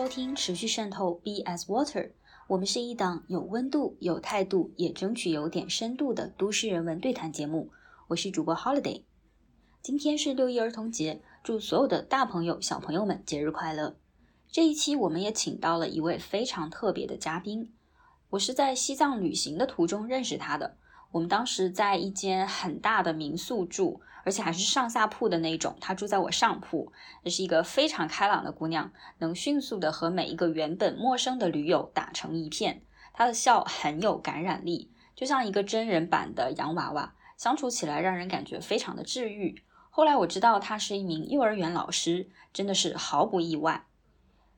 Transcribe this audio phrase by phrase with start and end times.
[0.00, 2.12] 收听持续渗透 B S Water。
[2.46, 7.70] 我们是一档有温度、有态度，也争取有点深度的都市人文对谈节目。
[8.08, 9.02] 我是主播 Holiday。
[9.82, 13.98] 今天是六一儿童节，祝所有的大朋友、小朋友们节日快乐。
[14.50, 17.70] 这一期我们也请到了一位非常特别的嘉宾，
[18.30, 20.78] 我是在西藏旅行的途中认识他的。
[21.12, 25.76] 我们当时在一间很大的民宿住，而且还是上下铺的那种。
[25.80, 26.92] 她住在我上铺，
[27.24, 32.82] 这是一个非常开朗的姑娘，能迅速的和每一个原本陌生的驴友打成一片。
[33.12, 39.62] 她的笑很有感染力，就像一个真人版的洋娃娃，相处起来让人感觉非常的治愈。
[39.90, 43.84] 后来我知道她是一名幼儿园老师，真的是毫不意外。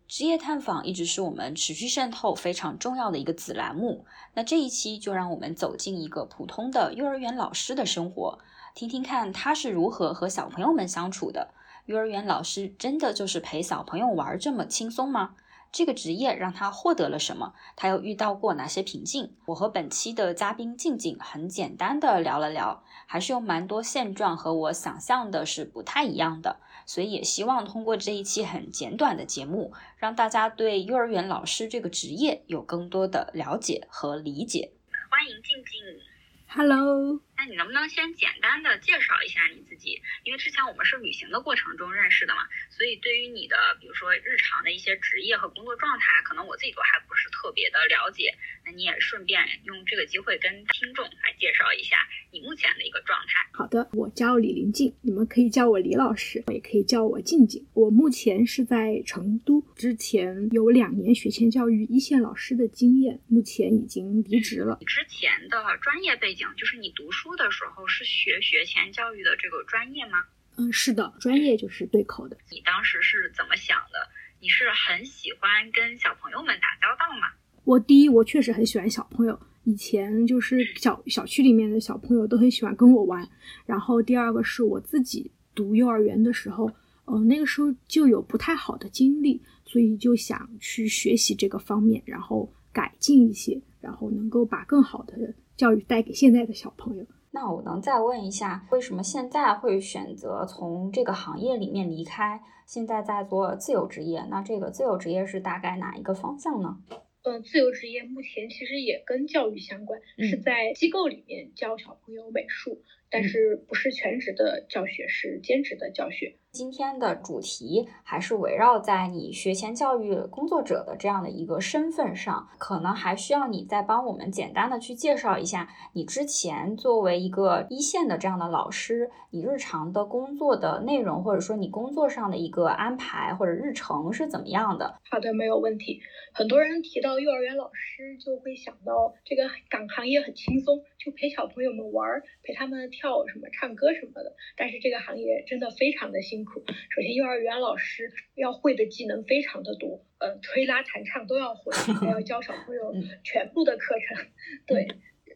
[0.07, 4.05] 职业探访一直是我们持续渗透非常重要的一个子栏目。
[4.35, 8.39] 那这一期就让我们走进一个普通的幼儿园老师的生活，
[8.75, 11.51] 听听看他是如何和小朋友们相处的。
[11.87, 15.35] 幼儿园老师真的就是陪小朋友玩这么轻松吗？
[15.71, 17.55] 这个职业让他获得了什么？
[17.77, 19.35] 他又遇到过哪些瓶颈？
[19.47, 26.61] 我和本期的嘉宾静静很简单的聊了聊，还是有蛮多现状和我想象的是不太一样的。
[26.85, 34.73] 所以也希望通过这一期很简短的节目，让大家对幼儿园老师这个职业有更多的了解和理解。
[35.11, 36.12] 欢迎静静。
[36.55, 40.03] Hello，那你能不能先简单的介绍一下你自己？
[40.23, 48.35] 因为之前我们是旅行的过程中认识的嘛，所以对于你的比如说日常的一些职业和工作状态，可能我自己都还不是特别的了解。
[48.67, 51.97] 那你也顺便用这个机会跟听众来介绍一下
[52.31, 53.49] 你目前的一个状态。
[53.55, 57.67] 好的，我叫李林静，你们可以叫我李老师，也可以叫我静静。
[57.73, 64.79] 我目前是在成都，之前有两年学前教育一线老师的经验，目前已经离职了。
[64.87, 70.25] 之前的专业背景，就是你读书的时候是学学前教育的这个专业吗？
[70.57, 72.37] 嗯，是的，专业就是对口的。
[72.51, 74.09] 你当时是怎么想的？
[74.41, 77.29] 你是很喜欢跟小朋友们打交道吗？
[77.65, 83.27] 我第一，我确实很喜欢小朋友，以前就是小小区里面的小朋友都很喜欢跟我玩。
[83.65, 86.71] 然后第二个是我自己读幼儿园的时候，
[87.05, 97.07] 呃，那个时候就有不太好的经历，所以就想去学习这个方面，然后改进一些，然后能够把更好的教育带给现在的小朋友。
[97.31, 104.23] 那我能再问一下，为什么现在会选择从这个行业里面离开，现在在做自由职业？
[104.29, 106.77] 那这个自由职业是大概哪一个方向呢？
[107.23, 116.37] 嗯，自由职业目前其实也跟教育相关，嗯是在机构里面教小朋友美术，但嗯是不是全职的教学，是兼职的教学。
[116.53, 135.01] 今天的主题还是围绕在你学前教育工作者的这样的一个身份上，可能还需要你再帮我们简单的去介绍一下你之前作为一个一线的这样的老师，你日常的工作的内容，或者说你工作上的一个安排或者日程是怎么样的？
[135.11, 136.03] 好的，没有问题。
[136.35, 144.37] 很多人提到幼儿园老师，就会想到这个岗行业很轻松，就陪小朋友们玩，陪他们跳什么、唱歌什么的。
[144.55, 146.65] 但是这个行业真的非常的辛苦。
[146.91, 154.27] 首先，幼儿园老师要会的技能非常的多，呃，推拉弹唱都要会，还要教小朋友嗯全部的课程。
[154.67, 154.89] 对，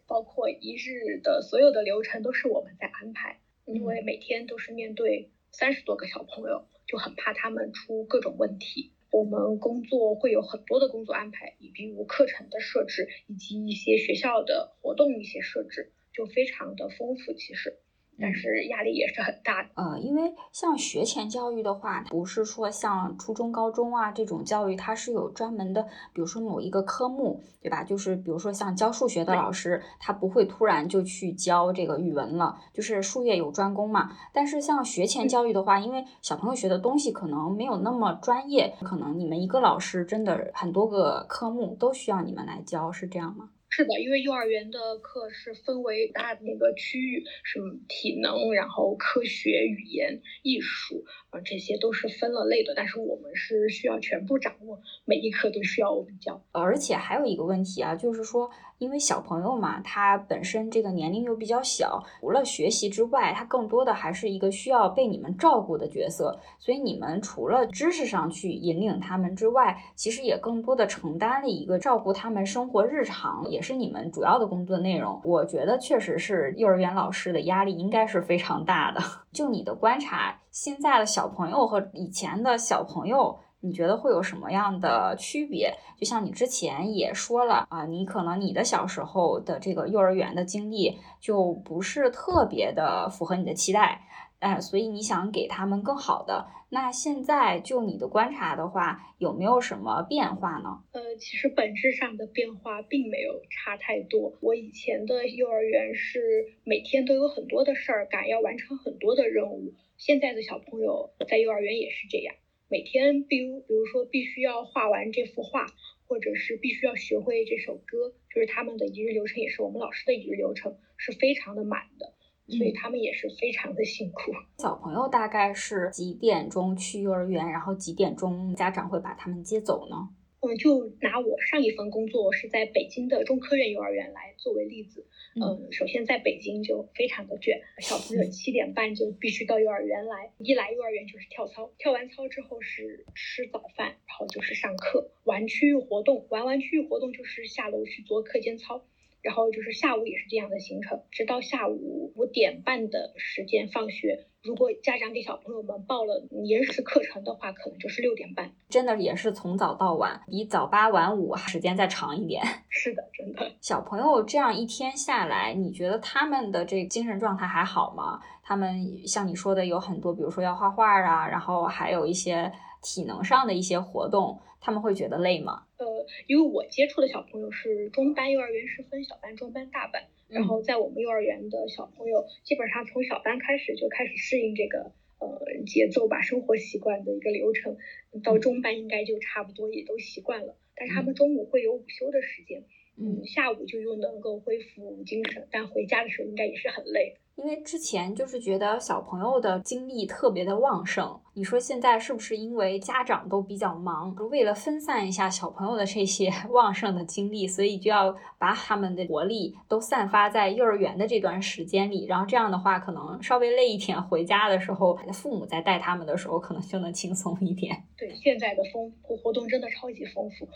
[0.07, 8.93] 包括一日的所有的流程都是我们在安排，因为每天都是面对三十多个小朋友，就很怕他们出各种问题。
[9.13, 17.33] 我们工作会有很多的工作安排，比如课程的设置，以及一些学校的活动一些设置，就非常的丰富。
[17.33, 17.79] 其实。
[18.19, 19.69] 但是压力也是很大的。
[19.75, 25.83] 呃，因为像学前教育的话，不是说像初中、高中啊这种教育，它是有专门的，
[26.13, 27.85] 比如说某一个科目，对吧？
[27.85, 34.11] 就是比如说像教数学的老师，他不会突然就去教这个语文了，就是术业有专攻嘛。
[34.33, 43.51] 但是像学前教育的话，因为小朋友学的东西可能没有那么专业，可能你们一个老师真的很多个科目都需要你们来教，是这样吗？
[43.69, 52.75] 是的，因为幼儿园的课是分为大那个区域，什么体能，然后科学、语言、艺术，啊，这些都是分了类的。
[52.75, 56.43] 但是我们是需要全部掌握，每一课都需要我们教。
[56.53, 58.51] 而且还有一个问题啊，就是说。
[58.79, 66.39] 因为小朋友嘛，他本身这个年龄又比较小，除了学习之外，他更多的还是一个需要被你们照顾的角色。
[66.59, 75.21] 所以你们除了知识上去引领他们之外，其实也更多的承担了一个照顾他们生活日常，也是你们主要的工作内容。
[75.25, 79.01] 我觉得确实是幼儿园老师的压力应该是非常大的。
[79.33, 83.39] 就你的观察，现在的小朋友和以前的小朋友。
[83.61, 85.75] 你觉得会有什么样的区别？
[85.99, 94.03] 就像你之前也说了啊，你可能你的小时候的这个幼儿园的经历就不是特别的符合你的期待，
[94.39, 96.47] 哎，所以你想给他们更好的。
[96.69, 100.81] 那现在就你的观察的话，有没有什么变化呢？
[100.93, 104.37] 呃，其实本质上的变化并没有差太多。
[104.41, 106.21] 我以前的幼儿园是
[106.65, 109.75] 每天都有很多的事儿干，要完成很多的任务。
[109.97, 112.35] 现在的小朋友在幼儿园也是这样。
[112.69, 115.67] 每天，比如比如说，必须要画完这幅画，
[116.09, 122.13] 或者是必须要学会这首歌，就是他们的一日流程，也是我们老师的一日流程，是非常的满的，
[122.49, 124.33] 所以他们也是非常的辛苦。
[124.59, 130.09] 小朋友大概是几点钟去幼儿园，然后几点钟家长会把他们接走呢？
[130.47, 135.07] 嗯，就拿我上一份工作是在北京的中科院幼儿园来作为例子。
[135.35, 148.87] 嗯，首先在北京就非常的卷，小朋友 七点半就必须到幼儿园来，一来幼儿园就是跳操，跳完操之后是吃早饭，然后就是上课，玩区域活动，玩完区域活动就是下楼去做课间操。
[149.27, 154.27] 然后就是下午也是这样的行程，直到下午五点半的时间放学。
[154.45, 158.53] 如果家长给小朋友们报了延时课程的话，可能就是六点半。
[158.69, 162.41] 真的也是从早到晚，比早八晚五时间再长一点。
[162.71, 163.51] 是的，真的。
[163.61, 168.21] 小朋友这样一天下来，你觉得他们的这精神状态还好吗？
[168.45, 174.39] 他们像你说的有很多，比如说要画画啊，然后还有一些体能上的一些活动。
[174.59, 175.63] 他们会觉得累吗？
[175.79, 180.05] 呃，因为我接触的小朋友是中班，幼儿园是分小班、中班、大班。
[180.29, 187.77] 然后在我们幼儿园的小朋友，基本上从小班开始就开始适应这个呃节奏吧，生活习惯的一个流程。
[188.25, 190.57] 到中班应该就差不多也都习惯了。
[190.75, 192.65] 但是他们中午会有午休的时间，
[192.99, 197.17] 嗯，下午就又能够恢复精神，但回家的时候应该也是很累。
[197.37, 217.85] 因为之前就是觉得小朋友的精力特别的旺盛，你说现在是不是因为家长都比较忙，为了分散一下小朋友的这些 旺盛的精力，所以就要把他们的活力都散发在幼儿园的这段时间里，然后这样的话，可能稍微累一点，回家的时候父母在带他们的时候，可能就能轻松一点。
[217.99, 220.47] 对，现在的丰富活动真的超级丰富，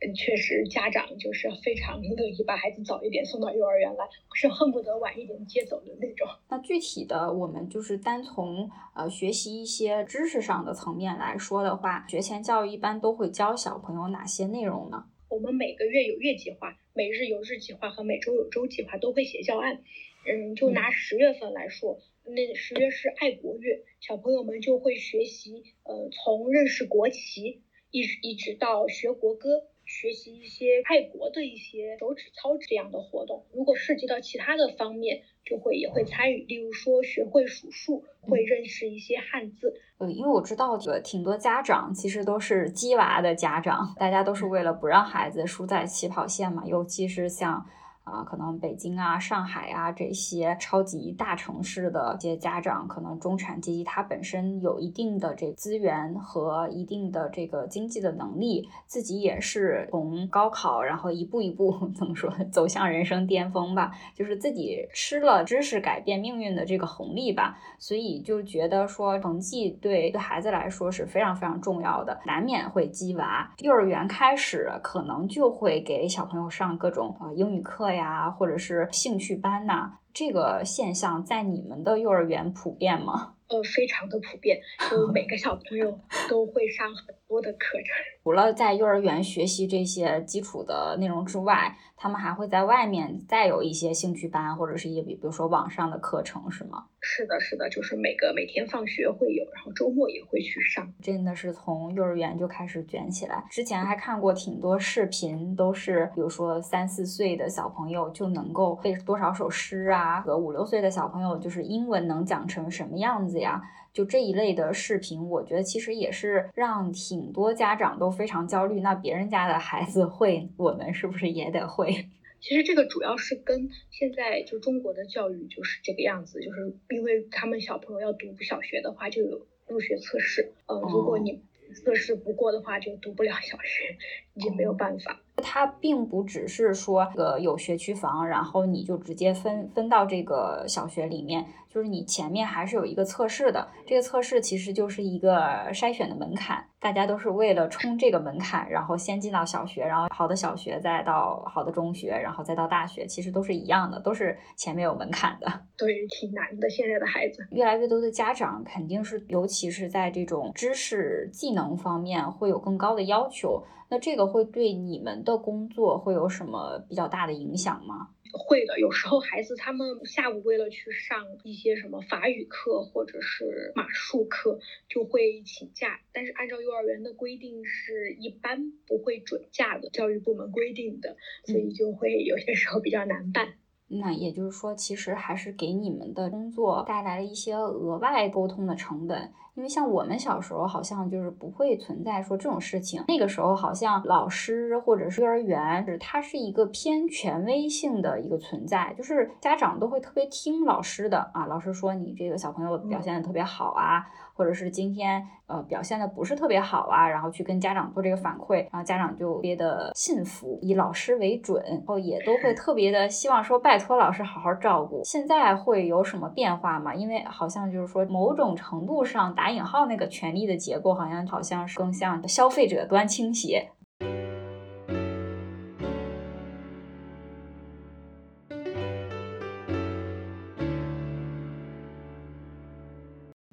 [0.00, 6.07] 嗯，确实家长就是非常乐意把孩子早一点送到幼儿园来，是恨不得晚一点接走的那。
[6.48, 15.06] 那具体的，我们就是单从呃学习一些知识上的层面来说的话，学前教育一般都会教小朋友哪些内容呢？
[15.28, 19.82] 我们每个月有月计划，每日有日计划和每周有周计划，都会写教案。
[20.26, 29.64] 嗯，就拿十月份来说，那十月是爱国月，小朋友们就会学习，呃，从认识国旗一直一直到学国歌。
[29.90, 39.72] 学习一些爱国的一些手指操这样的活动，如果涉及到其他的方面，就会也会参与，例如说学会数数，会认识一些汉字。
[39.98, 47.64] 呃，因为我知道的挺多家长其实都是鸡娃的家长，大家都是为了不让孩子输在起跑线嘛，尤其是像。
[48.10, 73.50] 啊，可能北京啊、上海啊这些超级大城市的一些家长，可能中产阶级他本身有一定的这资源和一定的这个经济的能力，自己也是从高考，然后一步一步 怎么说走向人生巅峰吧，就是自己吃了知识改变命运的这个红利吧，所以就觉得说成绩对对孩子来说是非常非常重要的，难免会鸡娃。
[73.58, 77.97] 幼儿园开始可能就会给小朋友上各种呃英语课呀。
[77.98, 83.34] 呀，或者是兴趣班呐，这个现象在你们的幼儿园普遍吗？
[83.48, 87.86] 呃，非常的普遍，就每个小朋友都会上很多的课程。
[88.28, 96.84] 除了在幼儿园学习这些基础的内容之外，他们还会在外面再有一些兴趣班，或者是一些比比如说网上的课程，是吗？
[97.00, 100.92] 是的，是的，就是每个每天放学会有，然后周末也会去上。
[101.00, 103.42] 真的是从幼儿园就开始卷起来。
[103.48, 113.62] 之前还看过挺多视频，都是比如说三四岁的小朋友就能够背多少首诗啊，和五六岁的小朋友就是英文能讲成什么样子呀？
[113.98, 118.78] 就这一类的视频，我觉得其实也是让挺多家长都非常焦虑。
[118.78, 121.90] 那别人家的孩子会，我们是不是也得会？
[122.38, 130.52] 其实这个主要是跟现在就中国的教育就是这个样子，就是因为他们小朋友要读小学的话，就有入学测试。
[130.68, 131.42] 嗯，如果你
[131.74, 133.96] 测试不过的话，就读不了小学，
[134.38, 135.16] 已经没有办法。
[135.40, 143.68] 它并不只是说个有学区房，然后你就直接分分到这个小学里面，就是你前面还是有一个测试的。
[143.86, 155.46] 这个测试其实就是一个筛选的门槛，大家都是为了冲这个门槛，然后先进到小学，然后好的小学再到好的中学，然后再到大学，其实都是一样的，都是前面有门槛的。
[155.76, 156.68] 对，挺难的。
[156.68, 163.62] 现在的孩子，越来越多的家长肯定是，尤其是在这种知识技能方面会有更高的要求。
[163.88, 168.10] 那这个会对你们的工作会有什么比较大的影响吗？
[168.30, 176.00] 会的，有时候孩子他们下午为了去上一些什么法语课或者是马术课，就会请假。
[176.12, 181.16] 但是按照幼儿园的规定，是一般不会准假的，教育部门规定的，
[181.46, 183.54] 所以就会有些时候比较难办。
[183.88, 189.32] 那也就是说，其实还是给你们的工作带来了一些额外沟通的成本。
[189.54, 193.02] 因为像我们小时候，好像就是不会存在说这种事情。
[193.08, 201.46] 那个时候，好像老师或者是幼儿园，是它是一个偏权威性的一个存在，就是家长都会特别听老师的啊。
[201.46, 204.06] 老师说你这个小朋友表现的特别好啊，
[204.38, 215.02] 或者是今天呃表现的不是特别好啊，然后去跟家长做这个反馈，然后家长就特别的信服，以老师为准，然后也都会特别的希望说拜托老师好好照顾。
[215.04, 216.94] 现在会有什么变化吗？
[216.94, 219.48] 因为好像就是说某种程度上打。
[219.48, 223.70] 引号那个权力的结构，好像好像是更向消费者端倾斜。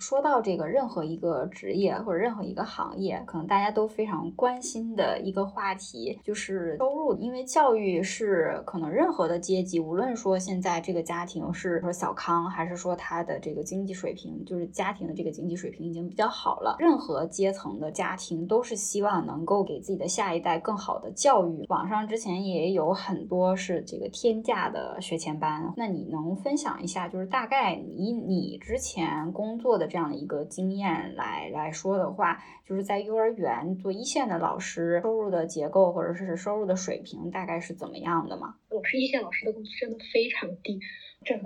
[0.06, 7.16] 说到这个，任何一个职业或者任何一个行业，可能大家都非常关心的一个话题就是收入。
[7.16, 21.66] 因为教育是可能任何的阶级，无论说现在这个家庭是说小康，还是说他的这个经济水平，就是家庭的这个经济水平已经比较好了，任何阶层的家庭都是希望能够给自己的下一代更好的教育。
[21.70, 29.90] 网上之前也有很多是这个天价的学前班，那你能分享一下，就是大概以你之前工作的。
[29.96, 38.58] 这样的一个经验来来说的话，就是在幼儿园做一线的老师，收入的结构或者是收入的水平大概是怎么样的吗？
[38.70, 40.82] 我是一线老师的工资真的非常低，
[41.24, 41.46] 真的。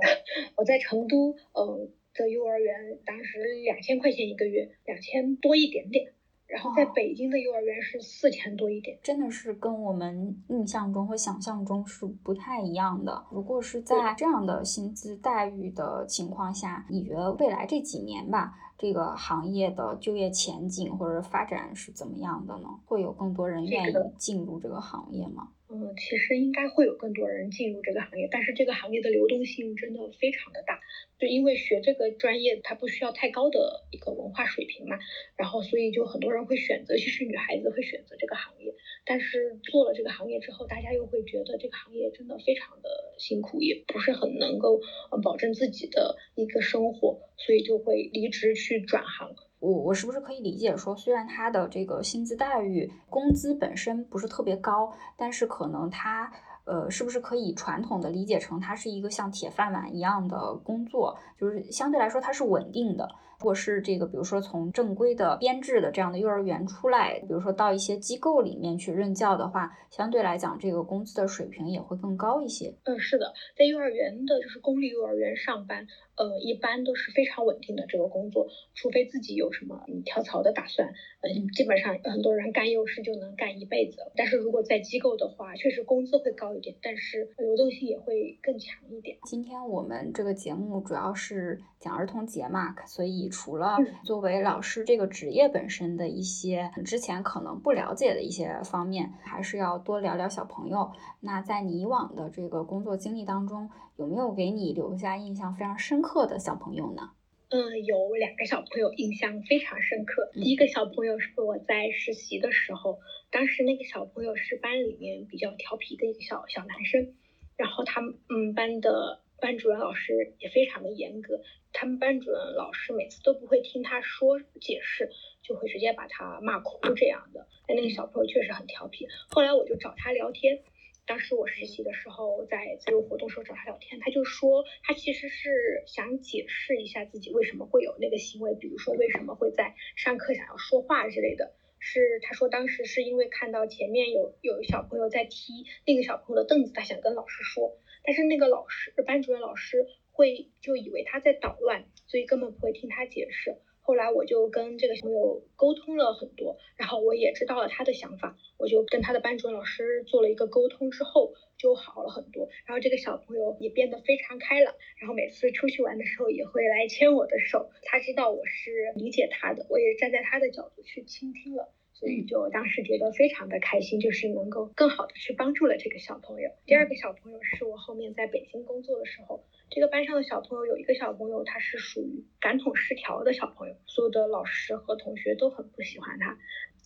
[0.56, 6.12] 我在成都，呃的幼儿园当时两千块钱一个月，两千多一点点。
[6.50, 13.24] 然后在北京的幼儿园是四千多一点，真的是跟我们印象中和想象中是不太一样的。
[13.30, 22.68] 如果是在这样的薪资待遇的情况下，你觉得未来这几年吧，这个行业的就业前景或者发展是怎么样的呢？
[22.86, 25.50] 会有更多人愿意进入这个行业吗？
[25.72, 30.80] 嗯，其实应该会有更多人进入这个行业，但是这个行业的流动性真的非常的大。
[31.20, 34.98] 就因为学这个专业，它不需要太高的一个文化水平嘛，
[35.36, 38.74] 然后所以就很多人会选择，其实女孩子会选择这个行业。
[39.06, 44.82] 但是做了这个行业之后，大家又会觉得这个行业真的非常的辛苦，也不是很能够
[45.22, 49.36] 保证自己的一个生活，所以就会离职去转行。
[49.60, 56.32] 我我是不是可以理解说，虽然他的这个薪资待遇、工资本身不是特别高，但是可能他
[56.66, 63.10] 呃，是不是可以传统的理解成它是一个像铁饭碗一样的工作，就是相对来说它是稳定的。
[63.40, 72.76] 如果是这个，比如说从正规的编制的这样的幼儿园出来，比如说到一些机构里面去任教的话，相对来讲，这个工资的水平也会更高一些。
[72.84, 80.90] 嗯，是的，在幼儿园的，就是公立幼儿园上班，呃，一般都是非常稳定的这个工作，除非自己有什么跳槽的打算，
[81.22, 84.12] 嗯，基本上很多人干幼师就能干一辈子。
[84.18, 89.18] 但是如果在机构的话，确实工资会高一点，但是流动性也会更强一点。
[89.24, 93.30] 今天我们这个节目主要是讲儿童节嘛，所以。
[93.32, 100.92] 除了作为老师这个职业本身的一些之前可能不了解的一些方面，还是要多聊聊小朋友。
[101.22, 107.12] 那在你以往的这个工作经历当中，有没有给你留下印象非常深刻的小朋友呢？
[107.50, 110.30] 嗯，有两个小朋友印象非常深刻。
[110.36, 113.00] 嗯第一个小朋友是我在实习的时候，
[113.32, 117.14] 当时那个小朋友是班里面比较调皮的一个小小男生，
[117.56, 121.42] 然后他们嗯班的班主任老师也非常的严格，
[121.74, 125.10] 他们班主任老师每次都不会听他说解释，
[125.42, 127.48] 就会直接把他骂哭这样的。
[127.68, 130.62] 但那个小朋友确实很调皮，后来我就找他聊天。
[131.06, 141.56] 当时我实习的时候，在自由活动时候找他聊天，他就说他其实是想解释一下自己为什么会有那个行为，比如说为什么会在上课想要说话之类的。
[141.80, 153.58] 是他说当时是因为看到前面有有小朋友在踢另一个小朋友的凳子，他想跟老师说，但是那个老师班主任老师会就以为他在捣乱，所以根本不会听他解释。
[153.82, 162.50] 后来我就跟这个小朋友沟通了很多，然后我也知道了他的想法，我就跟他的班主任老师做了一个沟通之后就好了很多。
[162.68, 171.74] 然后这个小朋友也变得非常开朗，然后每次出去玩的时候也会来牵我的手，他知道我是理解他的，我也站在他的角度去倾听了。
[172.00, 176.50] 所以就当时觉得非常的开心，就是能够更好的去帮助了这个小朋友。
[176.66, 186.38] 第二个小朋友是我后面在北京工作的时候，这个班上的小朋友有一个小朋友他是属于感统失调的小朋友，所有的老师和同学都很不喜欢他。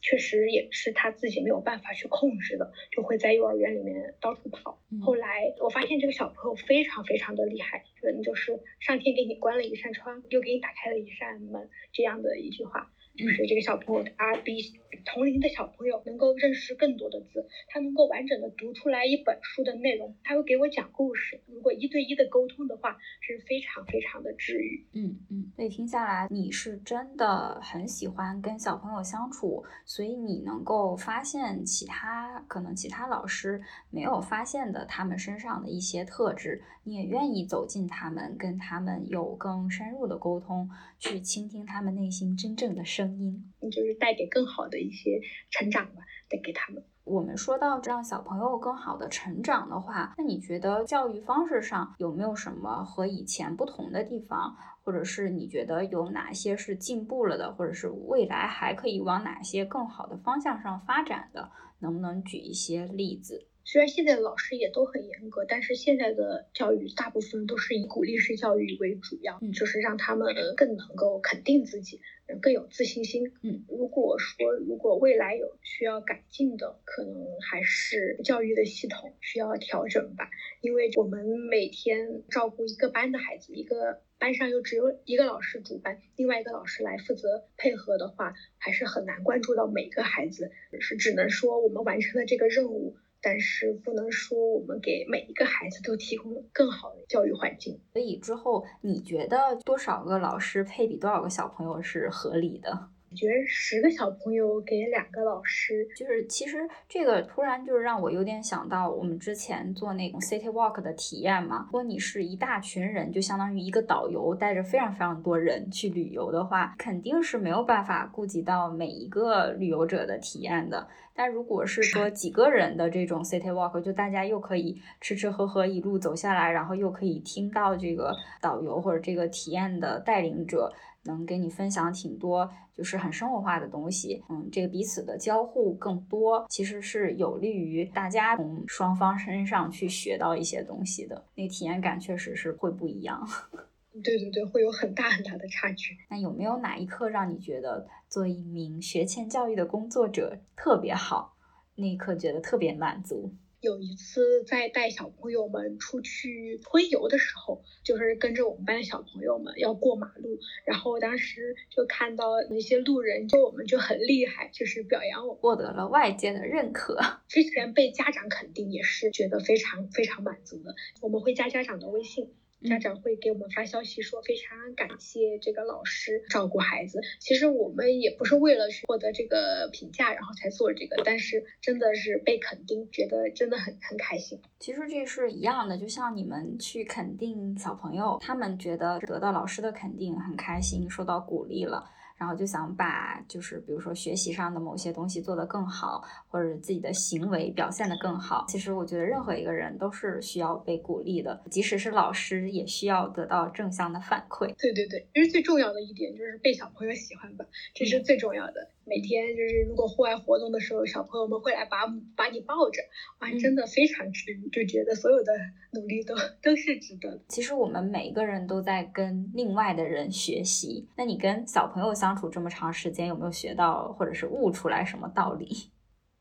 [0.02, 4.82] 确实也是他自己没有办法去控制的，就会在幼儿园里面到处跑。
[4.92, 12.92] 嗯后来我发现这个小朋友非常非常的厉害，可能就是上天给你关了一扇窗，又给你打开了一扇门这样的一句话。
[13.16, 14.62] 就是这个小朋友他比
[15.06, 21.42] 同龄的小朋友能够认识更多的字，他能够完整的读出来一本书的内容，他会给我讲故事。
[21.48, 24.88] 如果一对一的沟通的话，是非常非常的治愈。
[24.94, 43.54] 嗯嗯，所以听下来，你是真的很喜欢跟小朋友相处，所以你能够发现其他可能其他老师没有发现的他们身上的一些特质，你也愿意走进他们，跟他们有更深入的沟通，去倾听他们内心真正的声音。
[43.72, 46.84] 就是带给更好的一些成长吧，带给他们。
[47.06, 61.52] 我们说到让小朋友更好的成长的话，那你觉得教育方式上有没有什么和以前不同的地方，或者是你觉得有哪些是进步了的，或者是未来还可以往哪些更好的方向上发展的？
[61.80, 63.48] 能不能举一些例子？
[63.66, 72.02] 虽然现在的老师也都很严格，但是现在的教育大部分都是以鼓励式教育为主要，嗯就是让他们更能够肯定自己，
[72.42, 73.32] 更有自信心。
[73.42, 80.30] 嗯，如果说如果未来有需要改进的，可能还是教育的系统需要调整吧，
[80.62, 92.98] 因为我们每天照顾一个班的孩子，一个班上又只有一个老师主班，另外一个老师来负责配合的话，还是很难关注到每个孩子，是只能说我们完成了这个任务。
[93.24, 97.80] 但是不能说我们给每一个孩子都提供了更好的教育环境。
[97.94, 102.93] 所以之后你觉得多少个老师配比多少个小朋友是合理的？
[103.14, 111.64] 觉十个小朋友给两个老师，就是其实这个突然就是让我有点想到我们之前做那种 city walk 的体验嘛。
[111.68, 120.88] 如果你是一大群人，就相当于一个导游带着非常非常多人去旅游的话，肯定是没有办法顾及到每一个旅游者的体验的。
[121.16, 130.74] 但如果是说几个人的这种 city walk，就大家又可以吃吃喝喝一路走下来，然后又可以听到这个导游或者这个体验的带领者。
[131.04, 143.28] 能给你分享挺多，就是很生活化的东西，嗯，这个彼此的交互更多，其实是有利于大家从双方身上去学到一些东西的，那个体验感确实是会不一样。
[144.04, 145.96] 对对对，会有很大很大的差距。
[146.10, 151.36] 那有没有哪一刻让你觉得做一名学前教育的工作者特别好？
[151.76, 153.32] 那一刻觉得特别满足？
[153.64, 167.00] 有一次在带小朋友们出去春游的时候，就是跟着我们班的小朋友们要过马路，然后当时就看到那些路人，就我们就很厉害，就是表扬我，获得了外界的认可。
[167.30, 170.76] 之前被家长肯定也是觉得非常非常满足的。
[171.00, 172.34] 我们会加家长的微信。
[172.64, 177.00] 家长会给我们发消息说非常感谢这个老师照顾孩子。
[177.20, 184.40] 其实我们也不是为了去获得这个评价，然后才做这个，但是真的是被肯定，觉得真的很很开心。
[184.60, 191.90] 其实这是一样的，就像你们去肯定小朋友，他们觉得得到老师的肯定很开心，受到鼓励了。
[192.24, 198.46] 然后就想把就是比如说学习上的某些东西做得更好，或者自己的行为表现得更好。
[198.48, 204.56] 其实我觉得任何一个人都是需要被鼓励的，即使是老师也需要得到正向的反馈。
[204.58, 207.44] 对对对，其实最重要的一点就是被小朋友喜欢吧，
[207.76, 208.70] 这是最重要的。
[208.86, 212.82] 每天就是如果户外活动的时候，小朋友们会来把把你抱着，
[213.20, 215.32] 哇，嗯真的非常治愈，就觉得所有的
[215.72, 217.22] 努力都都是值得的。
[217.28, 220.88] 其实我们每一个人都在跟另外的人学习。
[220.98, 225.70] 那你跟小朋友相处这么长时间，有没有学到或者是悟出来什么道理？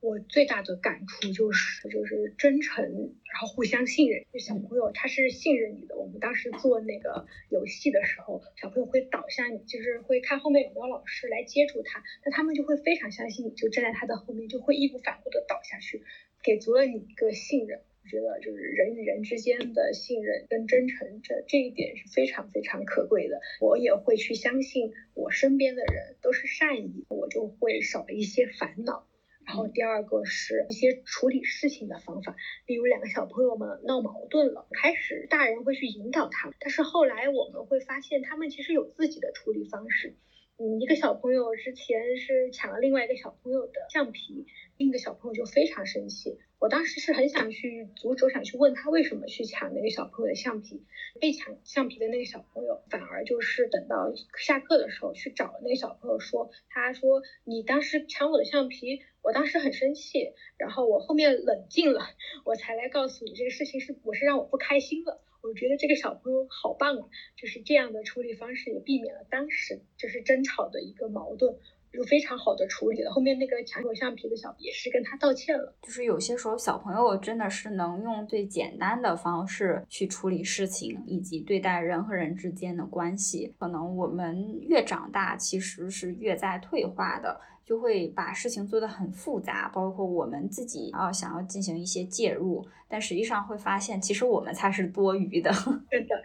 [0.02, 4.24] 我最大的感触就是就是真诚，然后互相信任。
[4.32, 5.96] 就小朋友他是信任你的。
[5.96, 16.02] 我们当时做那个游戏的时候，小朋友会倒向你，就是会看后面有没有老师来接住他，那他们就会非常相信你，就站在他的后面，就会义无反顾的倒下去，
[16.42, 17.80] 给足了你一个信任。
[18.02, 23.40] 我觉得就是人与人之间的信任跟真诚，这这一点是非常非常可贵的。
[23.60, 29.06] 我也会去相信我身边的人都是善意，我就会少了一些烦恼。
[29.44, 40.16] 然后第二个是一些处理事情的方法，例如两个小朋友们闹矛盾了，开始大人会去引导他们，但是后来我们会发现他们其实有自己的处理方式。
[40.58, 46.38] 嗯，一个小朋友之前是抢了另外一个小朋友的橡皮，另一个小朋友就非常生气。
[46.60, 50.84] 我当时是很想去阻止，我想去问他为什么去抢那个小朋友的橡皮。
[51.20, 62.02] 被抢橡皮的那个小朋友，反而就是等到下课的时候去找那个小朋友说，他说你当时抢我的橡皮，我当时很生气，然后我后面冷静了，
[62.44, 65.20] 我才来告诉你这个事情是我是让我不开心了。
[65.42, 71.58] 我觉得这个小朋友好棒啊，就是这样的处理方式也避免了当时就是争吵的一个矛盾。
[71.92, 73.10] 就非常好的处理了。
[73.10, 75.74] 后面那个抢我橡皮的小也是跟他道歉了。
[75.82, 83.54] 就是有些时候小朋友真的是能用最简单的方式去处理事情，以及对待人和人之间的关系。
[83.58, 95.50] 可能我们越长大，其实是越在退化的，就会把事情做得很复杂，包括我们自己啊想要进行一些介入，但实际上会发现，其实我们才是多余的。
[95.90, 96.24] 真的。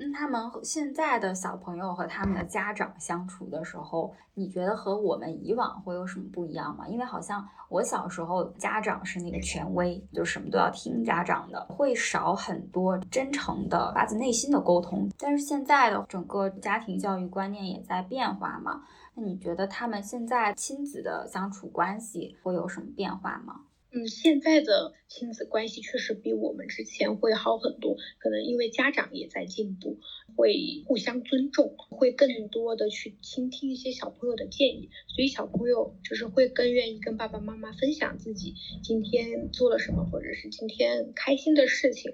[0.00, 6.86] 那，他们现在的小朋友和他们的家长相处的时候，你觉得和我们以往会有什么不一样吗？
[6.86, 15.10] 因为好像我小时候家长是那个权威，就什么都要听家长的，会少很多真诚的、发自内心的沟通。
[15.18, 18.84] 但是现在的整个家庭教育观念也在变化嘛，
[19.14, 23.62] 那你觉得他们现在亲子的相处关系会有什么变化吗？
[23.90, 29.98] 嗯，现在的亲子关系确实比我们之前会好很多，可能因为家长也在进步，
[30.36, 42.12] 会互相尊重，会更多的去倾听一些小朋友的建议，所以小朋友就是会更愿意跟爸爸妈妈分享自己今天做了什么，或者是今天开心的事情。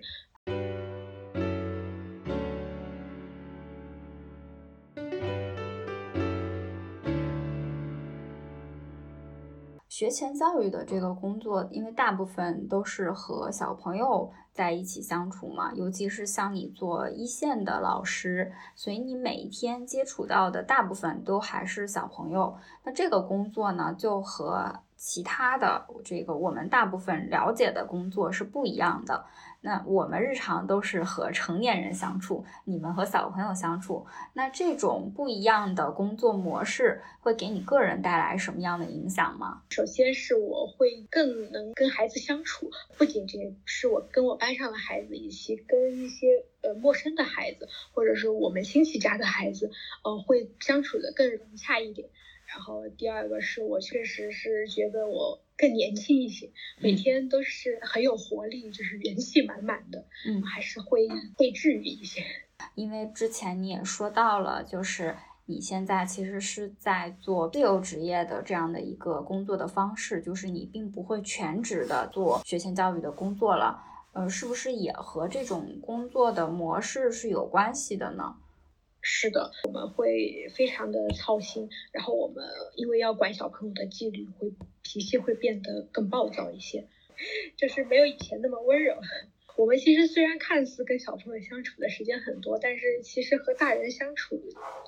[9.96, 22.56] 学前教育的这个工作，因为大部分都是和小朋友在一起相处嘛，尤其是像你做一线的老师，所以你每一天接触到的大部分都还是小朋友。
[22.82, 29.26] 那这个工作呢，就和其他的这个我们大部分了解的工作是不一样的。
[29.60, 39.62] 那我们日常都是和成年人相处，你们和小朋友相处，那这种不一样的工作模式会给你个人带来什么样的影响吗？
[39.68, 46.26] 首先是我会更能跟孩子相处，不仅仅是我跟我班上的孩子，以及跟一些
[46.62, 49.70] 呃陌生的孩子，或者是我们亲戚家的孩子，
[50.02, 52.08] 呃，会相处的更融洽一点。
[52.54, 62.22] 然后第二个是我确实是觉得我更年轻一些，每天都是很有活力，就是元气满满的，嗯，还是会被治愈一些。
[62.76, 78.36] 因为之前你也说到了，就是你现在其实是在做自由职业的这样的一个工作的方式，就是你并不会全职的做学前教育的工作了，呃，是不是也和这种工作的模式是有关系的呢？
[79.06, 82.42] 是的，我们会非常的操心，然后我们
[82.74, 84.50] 因为要管小朋友的纪律，会
[84.82, 86.88] 脾气会变得更暴躁一些，
[87.58, 88.96] 就是没有以前那么温柔。
[89.56, 94.36] 我们其实虽然看似跟小朋友相处的时间很多，但是其实和大人相处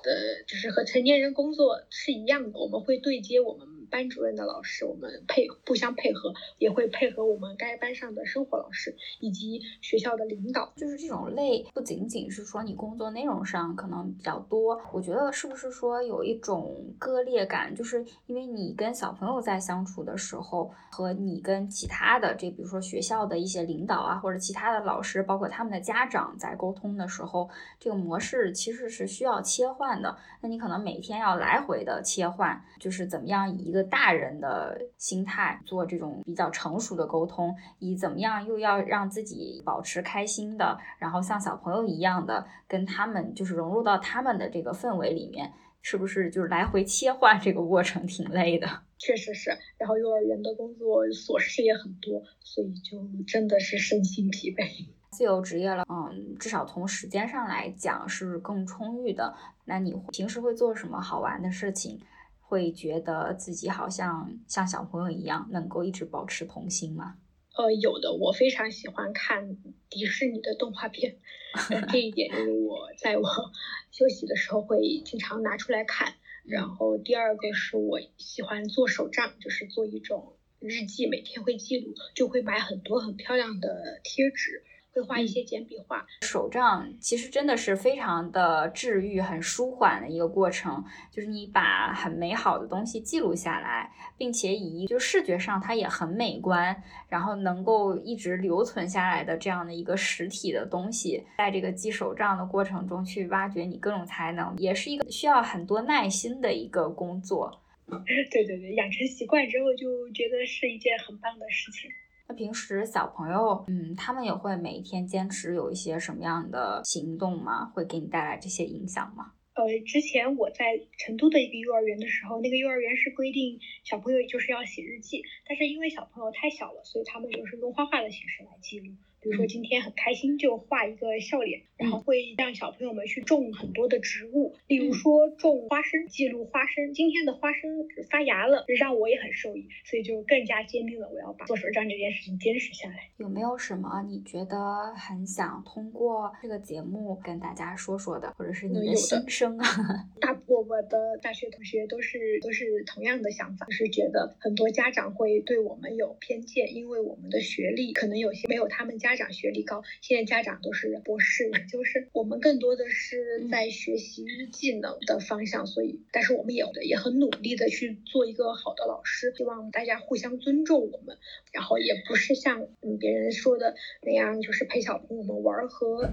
[0.03, 2.59] 的，就是和成年人工作是一样的。
[2.59, 10.71] 我们会对接我们班主任的老师，我们配互相配合，也会配合我们该班上的生活老师以及学校的领导。
[10.75, 30.17] 就是这种累，不仅仅是说你工作内容上可能比较多，我觉得是不是说有一种割裂感，就是因为你跟小朋友在相处的时候，和你跟其他的这比如说学校的一些领导啊，或者其他的老师，包括他们的家长在沟通的时候，这个模式其实是需要切换的。
[30.41, 48.67] 那你可能每天要来回的切换，就是怎么样以一个个大人的心态做这种比较成熟的沟通，以怎么样又要让自己保持开心的，然后像小朋友一样的跟他们就是融入到他们的这个氛围里面，是不是就是来回切换这个过程挺累的？
[48.97, 54.67] 确实是，然后幼儿园的工作琐事也很多，所以就真的是身心疲惫。
[55.11, 59.33] 自由职业了，嗯，至少从时间上来讲是更充裕的。
[59.65, 61.99] 那你平时会做什么好玩的事情？
[62.47, 67.17] 会觉得自己好像像小朋友一样，能够一直保持童心吗？
[67.57, 69.57] 呃，有的，我非常喜欢看
[69.89, 71.17] 迪士尼的动画片，
[71.91, 73.23] 这一点就是我在我
[73.91, 76.13] 休息的时候会经常拿出来看。
[76.45, 84.63] 然后第二个是我喜欢做手账，就是做一种日记，每天会记录，就会买很多很漂亮的贴纸。
[84.97, 90.83] 会画一些简笔画，手账其实真的是非常的治愈、很舒缓的一个过程。
[91.11, 96.75] 就是你把很美好的东西记录下来，并且以就视觉上它也很美观，
[97.09, 107.61] 然后能够一直留存下来的这样的一个实体的东西，在这个记手账的过程中去挖掘你各种才能，也是一个需要很多耐心的一个工作。
[108.31, 111.89] 对对对，养成习惯之后就觉得是一件很棒的事情。
[112.29, 117.65] 那平时小朋友，嗯，他们也会每一天坚持有一些什么样的行动吗？
[117.73, 119.31] 会给你带来这些影响吗？
[119.53, 120.65] 呃，之前我在
[120.99, 128.93] 成都的一个幼儿园的时候，那个幼儿园是规定小朋友就是要写日记，但是因为小朋友太小了，所以他们就是用画画的形式来记录。
[129.19, 136.93] 比如说今天很开心，就画一个笑脸，然后会让小朋友们去种很多的植物，例如说种花生，记录花生。
[136.93, 143.09] 今天的花生发芽了，让我也很受益，所以就更加坚定了我要把做手账这件事情坚持下来。
[143.17, 149.65] 有没有什么你觉得很想通过这个节目跟大家说说的，或者是你的心声啊？
[150.21, 159.06] 大我我的大学同学都是都是同样的想法，就是觉得很多家长会对我们有偏见，因为我们的学历可能有些没有他们家。
[159.07, 171.17] 家长学历高，现在家长都是博士，就是我们更多的是在学习技能的方向，所以，但是我们也也很努力的去做一个好的老师，希望大家互相尊重我们，
[171.53, 176.11] 然后也不是像嗯别人说的那样，就是陪小朋友们玩和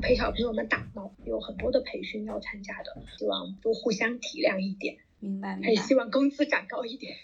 [0.00, 7.16] 陪小朋友们打闹，有很多的培训要参加的，希望都互相体谅一点，明白，还希望工资涨高一点。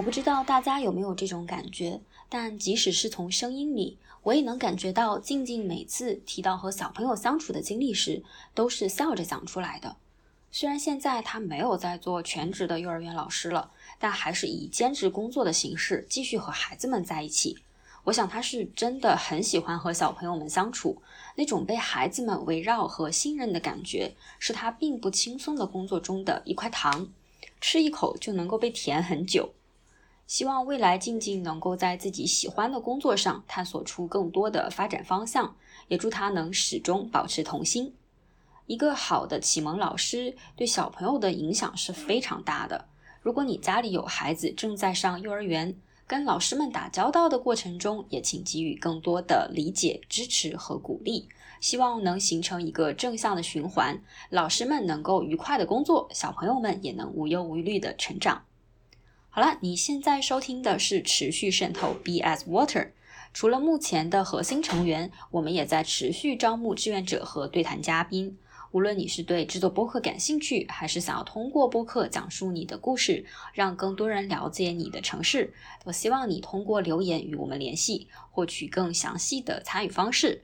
[0.00, 9.96] 我不知道大家有没有这种感觉，但即使是从声音里，我也能感觉到静静每次提到和小朋友相处的经历时，都是笑着讲出来的。
[10.50, 17.58] 虽然现在他没有在做全职的幼儿园老师了，但还是以兼职工作的形式继续和孩子们在一起。
[18.04, 21.02] 我想他是真的很喜欢和小朋友们相处，
[21.34, 27.06] 那种被孩子们围绕和信任的感觉，是他并不轻松的工作中的一块糖，
[27.60, 29.52] 吃一口就能够被甜很久。
[30.30, 35.56] 希望未来静静能够在自己喜欢的工作上探索出更多的发展方向，
[35.88, 37.92] 也祝他能始终保持童心。
[38.66, 42.84] 一个好的启蒙老师对小朋友的影响是非常大的。
[43.20, 45.74] 如果你家里有孩子正在上幼儿园，
[46.06, 51.28] 跟老师们打交道的过程中，也请给予更多的理解、支持和鼓励，
[51.60, 54.00] 希望能形成一个正向的循环。
[54.28, 58.44] 老师们能够愉快的工作，小朋友们也能无忧无虑的成长。
[59.32, 62.88] 好了，你现在收听的是持续渗透 BS Water。
[63.32, 68.36] 除了目前的核心成员，我们也在持续招募志愿者和对谈嘉宾。
[68.72, 80.42] 无论你是对制作播客感兴趣，还是想要通过播客讲述你的故事，让更多人了解你的城市，我希望你通过留言与我们联系，获取更详细的参与方式。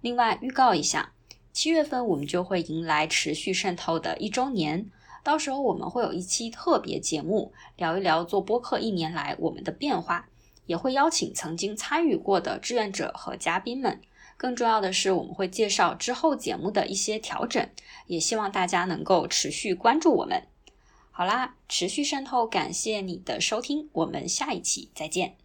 [0.00, 1.12] 另外，预告一下，
[1.52, 4.88] 七月份我们就会迎来持续渗透的一周年。
[5.28, 10.26] 到时候我们会有一期特别节目，聊一聊做播客一年来我们的变化，
[10.64, 14.00] 也会邀请曾经参与过的志愿者和嘉宾们，
[14.38, 17.68] 更重要的是，我们会介绍之后节目的一些调整，
[18.06, 20.44] 也希望大家能够持续关注我们。
[21.10, 25.37] 好啦，持续渗透，感谢你的收听，我们下一期再见。